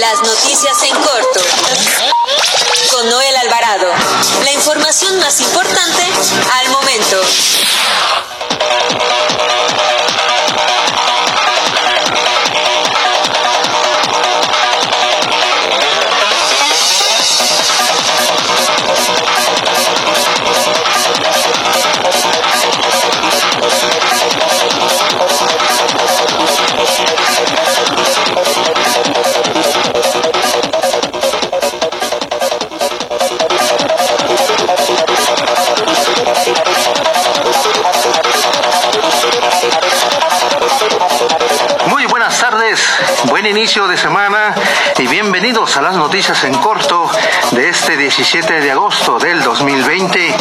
[0.00, 1.40] Las noticias en corto.
[2.90, 3.86] Con Noel Alvarado.
[4.44, 6.02] La información más importante
[6.60, 7.20] al momento.
[43.74, 44.54] Inicio de semana
[44.98, 47.10] y bienvenidos a las noticias en corto
[47.50, 50.32] de este 17 de agosto del 2020.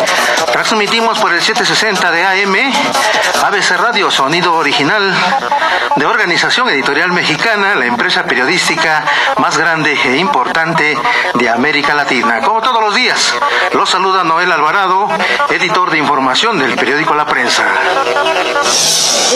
[0.52, 2.56] Transmitimos por el 760 de AM,
[3.42, 5.16] ABC Radio Sonido Original,
[5.96, 9.04] de Organización Editorial Mexicana, la empresa periodística
[9.40, 10.95] más grande e importante
[11.34, 12.39] de América Latina.
[12.42, 13.34] Como todos los días,
[13.73, 15.08] los saluda Noel Alvarado,
[15.50, 17.66] editor de información del periódico La Prensa.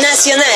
[0.02, 0.48] Nacional.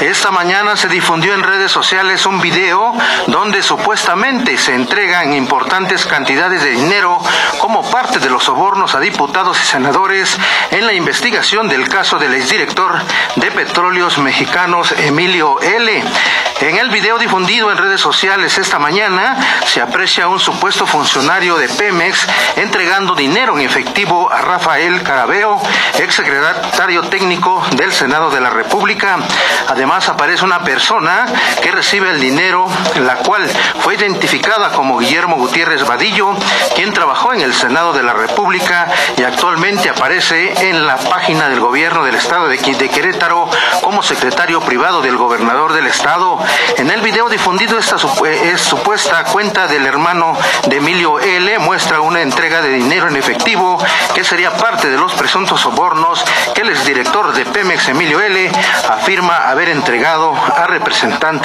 [0.00, 2.94] Esta mañana se difundió en redes sociales un video
[3.26, 7.20] donde supuestamente se entregan importantes cantidades de dinero
[7.58, 10.38] como parte de los sobornos a diputados y senadores
[10.70, 13.02] en la investigación del caso del exdirector
[13.34, 16.04] de Petróleos Mexicanos Emilio L.
[16.60, 19.36] En el video difundido en redes sociales esta mañana
[19.66, 25.60] se aprecia un supuesto funcionario de Pemex entregando dinero en efectivo a Rafael Carabeo,
[25.98, 29.18] exsecretario técnico del Senado de la República.
[29.68, 31.26] Además aparece una persona
[31.62, 32.66] que recibe el dinero,
[32.96, 33.48] la cual
[33.80, 36.34] fue identificada como Guillermo Gutiérrez Vadillo,
[36.74, 41.60] quien trabajó en el Senado de la República y actualmente aparece en la página del
[41.60, 43.48] gobierno del estado de Querétaro
[43.82, 46.38] como secretario privado del gobernador del estado.
[46.76, 52.22] En el video difundido esta es supuesta cuenta del hermano de Emilio L muestra una
[52.22, 53.78] entrega de dinero en efectivo
[54.14, 56.24] que sería parte de los presuntos sobornos
[56.54, 58.50] que el exdirector de Pemex Emilio L
[58.88, 61.43] afirma haber entregado a representantes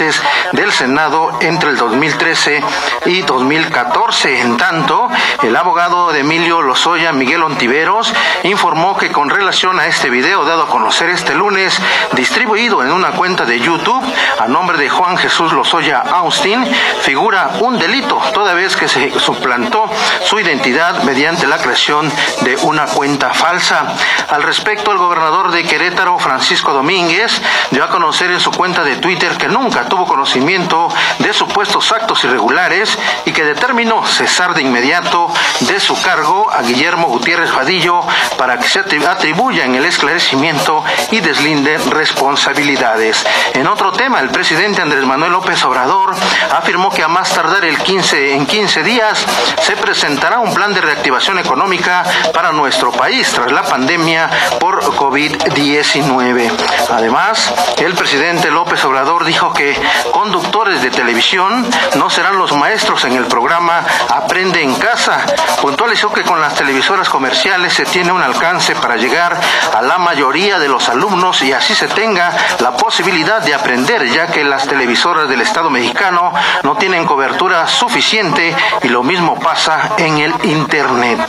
[0.53, 2.63] del Senado entre el 2013
[3.05, 4.41] y 2014.
[4.41, 5.09] En tanto,
[5.43, 10.63] el abogado de Emilio Lozoya, Miguel Ontiveros, informó que con relación a este video dado
[10.63, 11.77] a conocer este lunes,
[12.13, 14.03] distribuido en una cuenta de YouTube
[14.39, 16.65] a nombre de Juan Jesús Lozoya Austin,
[17.01, 19.89] figura un delito, toda vez que se suplantó
[20.23, 22.09] su identidad mediante la creación
[22.41, 23.85] de una cuenta falsa.
[24.29, 28.95] Al respecto, el gobernador de Querétaro, Francisco Domínguez, dio a conocer en su cuenta de
[28.95, 30.88] Twitter que nunca tuvo conocimiento
[31.19, 35.29] de supuestos actos irregulares y que determinó cesar de inmediato
[35.61, 38.01] de su cargo a Guillermo Gutiérrez Vadillo
[38.38, 43.25] para que se atribuya en el esclarecimiento y deslinde responsabilidades.
[43.53, 46.16] En otro tema, el presidente Andrés Manuel López Obrador
[46.51, 49.25] afirmó que a más tardar el 15, en 15 días
[49.61, 54.29] se presentará un plan de reactivación económica para nuestro país tras la pandemia
[54.59, 56.51] por COVID-19.
[56.89, 59.78] Además, el presidente López Obrador dijo que
[60.12, 65.25] conductores de televisión no serán los maestros en el programa Aprende en casa.
[65.62, 69.39] Puntualizó que con las televisoras comerciales se tiene un alcance para llegar
[69.73, 74.28] a la mayoría de los alumnos y así se tenga la posibilidad de aprender, ya
[74.28, 76.31] que las televisoras del Estado mexicano
[76.63, 81.19] no tienen cobertura suficiente y lo mismo pasa en el Internet.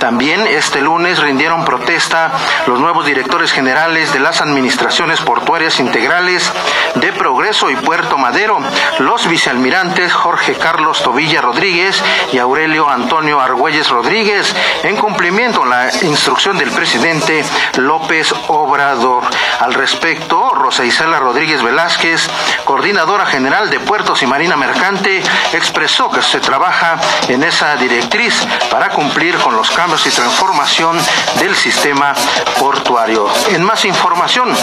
[0.00, 2.30] También este lunes rindieron protesta
[2.66, 6.52] los nuevos directores generales de las administraciones portuarias integrales
[6.96, 8.58] de Progreso y Puerto Madero,
[8.98, 15.90] los vicealmirantes Jorge Carlos Tobilla Rodríguez y Aurelio Antonio Argüelles Rodríguez, en cumplimiento a la
[16.02, 17.44] instrucción del presidente
[17.78, 19.23] López Obrador.
[19.64, 22.28] Al respecto, Rosa Isela Rodríguez Velázquez,
[22.64, 25.22] coordinadora general de Puertos y Marina Mercante,
[25.54, 26.98] expresó que se trabaja
[27.28, 30.98] en esa directriz para cumplir con los cambios y transformación
[31.38, 32.12] del sistema
[32.58, 33.26] portuario.
[33.52, 34.54] En más información,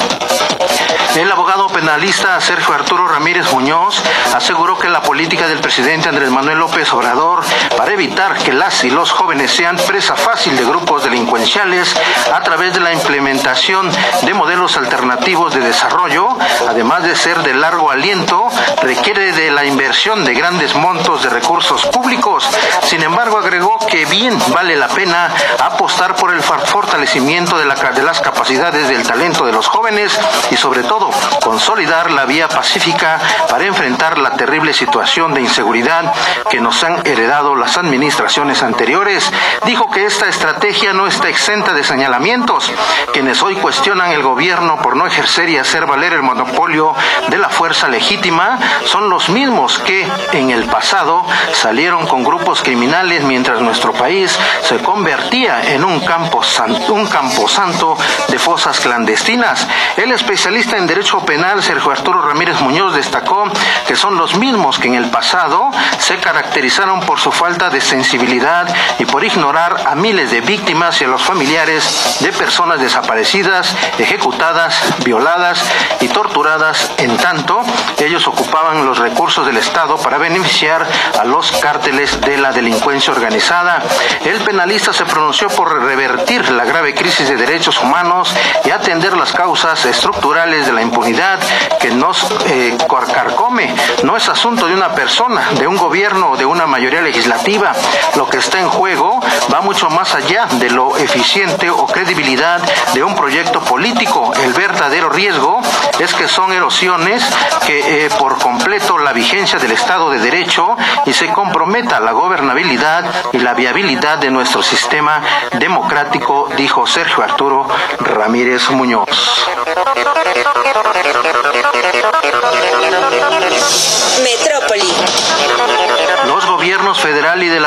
[1.16, 4.03] el abogado penalista Sergio Arturo Ramírez Muñoz
[4.36, 7.42] aseguró que la política del presidente Andrés Manuel López Obrador
[7.75, 11.95] para evitar que las y los jóvenes sean presa fácil de grupos delincuenciales
[12.31, 13.89] a través de la implementación
[14.21, 16.27] de modelos alternativos de desarrollo,
[16.67, 18.49] además de ser de largo aliento,
[18.81, 22.47] requiere de la inversión de grandes montos de recursos públicos.
[22.83, 25.29] Sin embargo, agregó que bien vale la pena
[25.59, 30.19] apostar por el fortalecimiento de, de las capacidades del talento de los jóvenes
[30.51, 31.09] y sobre todo
[31.41, 33.17] consolidar la vía pacífica
[33.49, 36.13] para enfrentar la terrible situación de inseguridad
[36.49, 39.31] que nos han heredado las administraciones anteriores.
[39.65, 42.71] Dijo que esta estrategia no está exenta de señalamientos.
[43.13, 46.94] Quienes hoy cuestionan el gobierno por no ejercer y hacer valer el monopolio
[47.30, 53.24] de la fuerza legítima son los mismos que en el pasado salieron con grupos criminales
[53.24, 57.98] mientras nuestro país se convertía en un campo santo, un camposanto
[58.28, 59.68] de fosas clandestinas.
[59.98, 63.44] El especialista en derecho penal Sergio Arturo Ramírez Muñoz destacó
[63.88, 68.68] que son los mismos que en el pasado se caracterizaron por su falta de sensibilidad
[69.00, 74.61] y por ignorar a miles de víctimas y a los familiares de personas desaparecidas, ejecutadas,
[75.04, 75.63] violadas
[76.00, 76.92] y torturadas.
[76.98, 77.62] En tanto,
[78.00, 80.86] ellos ocupaban los recursos del Estado para beneficiar
[81.19, 83.81] a los cárteles de la delincuencia organizada.
[84.24, 88.34] El penalista se pronunció por revertir la grave crisis de derechos humanos
[88.66, 91.40] y atender las causas estructurales de la impunidad
[91.80, 92.78] que nos eh,
[93.13, 93.74] carcome.
[94.04, 97.74] No es asunto de una persona, de un gobierno o de una mayoría legislativa.
[98.16, 99.19] Lo que está en juego
[99.54, 102.62] va mucho más allá de lo eficiente o credibilidad
[102.94, 104.31] de un proyecto político.
[104.53, 105.62] Verdadero riesgo
[106.00, 107.24] es que son erosiones
[107.65, 110.75] que eh, por completo la vigencia del Estado de Derecho
[111.06, 115.21] y se comprometa la gobernabilidad y la viabilidad de nuestro sistema
[115.59, 117.68] democrático, dijo Sergio Arturo
[118.00, 119.48] Ramírez Muñoz.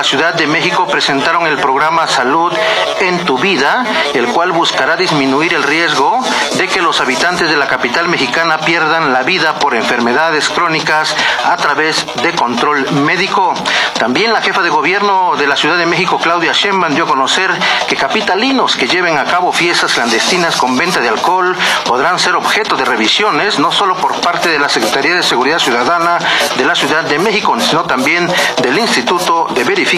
[0.04, 2.52] Ciudad de México presentaron el programa Salud
[3.00, 6.20] en tu vida, el cual buscará disminuir el riesgo
[6.58, 11.56] de que los habitantes de la capital mexicana pierdan la vida por enfermedades crónicas a
[11.56, 13.54] través de control médico.
[13.98, 17.50] También la jefa de gobierno de la Ciudad de México, Claudia Sheinbaum, dio a conocer
[17.88, 22.76] que capitalinos que lleven a cabo fiestas clandestinas con venta de alcohol podrán ser objeto
[22.76, 26.18] de revisiones, no solo por parte de la Secretaría de Seguridad Ciudadana
[26.56, 28.30] de la Ciudad de México, sino también
[28.60, 29.93] del Instituto de Verificación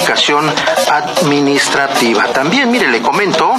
[0.90, 2.24] Administrativa.
[2.32, 3.54] También, mire, le comento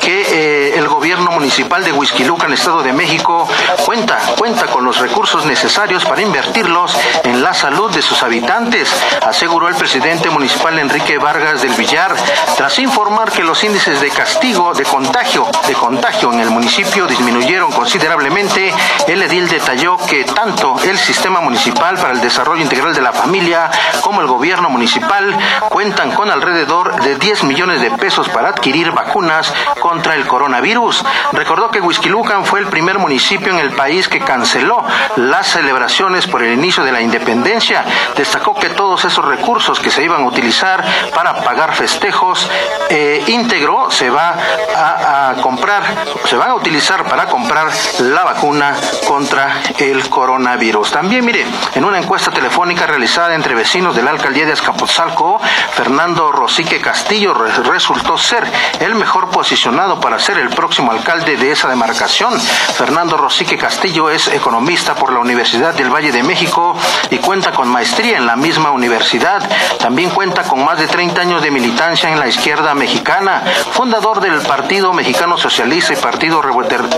[0.00, 3.48] que eh, el gobierno municipal de Huizquiluca, en Estado de México,
[3.84, 8.90] cuenta, cuenta con los recursos necesarios para invertirlos en la salud de sus habitantes,
[9.26, 12.14] aseguró el presidente municipal Enrique Vargas del Villar,
[12.56, 17.70] tras informar que los índices de castigo, de contagio, de contagio en el municipio disminuyeron
[17.72, 18.72] considerablemente.
[19.06, 23.70] El edil detalló que tanto el sistema municipal para el desarrollo integral de la familia
[24.00, 25.36] como el gobierno municipal
[25.68, 31.04] cuentan con alrededor de 10 millones de pesos para adquirir vacunas contra el coronavirus.
[31.32, 34.84] Recordó que Huizquilucan fue el primer municipio en el país que canceló
[35.16, 37.84] las celebraciones por el inicio de la independencia.
[38.16, 40.84] Destacó que todos esos recursos que se iban a utilizar
[41.14, 42.48] para pagar festejos
[42.88, 44.34] eh, íntegro se va
[44.76, 45.82] a, comprar,
[46.24, 47.68] se van a utilizar para comprar
[48.00, 48.74] la vacuna
[49.06, 50.90] contra el coronavirus.
[50.92, 55.40] También, mire, en una encuesta telefónica realizada entre vecinos de la alcaldía de Azcapotzalco,
[55.72, 58.44] Fernando Rosique Castillo resultó ser
[58.80, 62.38] el mejor posicionado para ser el próximo alcalde de esa demarcación.
[62.40, 66.76] Fernando Rosique Castillo es economista por la Universidad del Valle de México
[67.10, 69.42] y cuenta con maestría en la misma universidad.
[69.78, 73.42] También cuenta con más de 30 años de militancia en la izquierda mexicana,
[73.72, 76.42] fundador del Partido Mexicano Socialista y Partido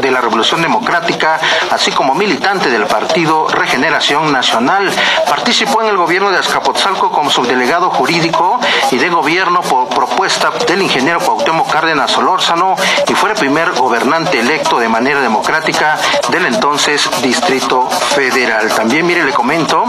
[0.01, 1.41] de la Revolución Democrática,
[1.71, 4.91] así como militante del Partido Regeneración Nacional.
[5.29, 8.48] Participó en el gobierno de Azcapotzalco como subdelegado jurídico
[8.91, 14.41] y de gobierno por propuesta del ingeniero Cuauhtémoc Cárdenas Solórzano y fue el primer gobernante
[14.41, 15.99] electo de manera democrática
[16.31, 18.69] del entonces Distrito Federal.
[18.75, 19.85] También, mire, le comento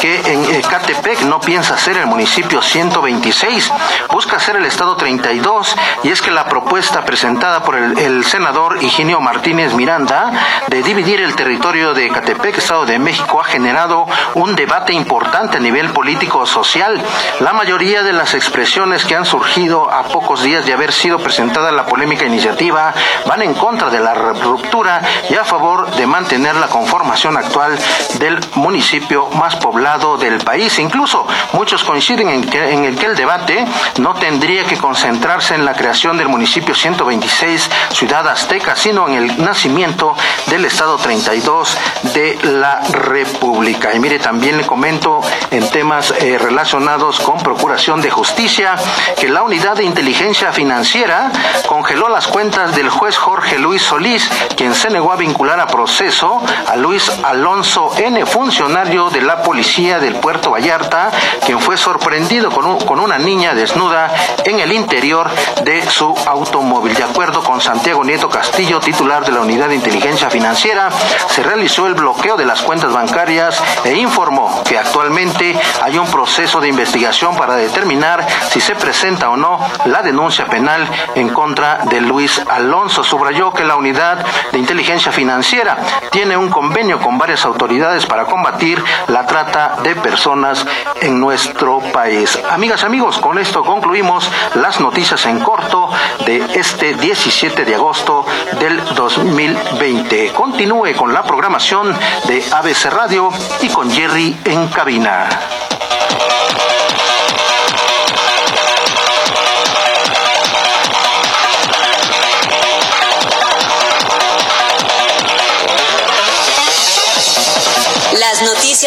[0.00, 3.72] que en Ecatepec no piensa ser el municipio 126,
[4.10, 9.20] busca ser el estado 32 y es que la propuesta presentada por el, senador Higinio
[9.20, 10.32] Martínez Miranda
[10.68, 15.60] de dividir el territorio de Ecatepec, Estado de México, ha generado un debate importante a
[15.60, 17.02] nivel político-social.
[17.40, 21.72] La mayoría de las expresiones que han surgido a pocos días de haber sido presentada
[21.72, 22.94] la polémica iniciativa
[23.26, 27.78] van en contra de la ruptura y a favor de mantener la conformación actual
[28.18, 30.78] del municipio más poblado del país.
[30.78, 33.64] Incluso muchos coinciden en que, en el que el debate
[33.98, 39.42] no tendría que concentrarse en la creación del municipio 126 Ciudad Azteca, sino en el
[39.42, 40.14] nacimiento
[40.46, 41.76] del Estado 32
[42.12, 43.94] de la República.
[43.94, 45.20] Y mire, también le comento
[45.50, 48.74] en temas eh, relacionados con procuración De Justicia
[49.20, 51.30] que la Unidad de Inteligencia Financiera
[51.66, 56.42] congeló las cuentas del juez Jorge Luis Solís, quien se negó a vincular a proceso
[56.66, 61.12] a Luis Alonso N., funcionario de la Policía del Puerto Vallarta,
[61.46, 64.12] quien fue sorprendido con, con una niña desnuda
[64.44, 65.30] en el interior
[65.62, 66.94] de su automóvil.
[66.94, 70.90] De acuerdo con Santiago Nieto Castillo, titular de la Unidad de Inteligencia Financiera,
[71.28, 76.60] se realizó el bloqueo de las cuentas bancarias e informó que actualmente hay un proceso
[76.60, 82.00] de investigación para determinar si se presenta o no la denuncia penal en contra de
[82.00, 83.04] Luis Alonso.
[83.04, 85.76] Subrayó que la unidad de inteligencia financiera
[86.10, 90.64] tiene un convenio con varias autoridades para combatir la trata de personas
[91.02, 92.38] en nuestro país.
[92.50, 95.90] Amigas, amigos, con esto concluimos las noticias en corto
[96.24, 98.24] de este 17 de agosto
[98.58, 100.32] del 2020.
[100.32, 101.94] Continúe con la programación
[102.26, 103.28] de ABC Radio
[103.60, 105.28] y con Jerry en cabina.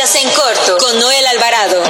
[0.08, 1.84] Estás en corto con Noel Alvarado.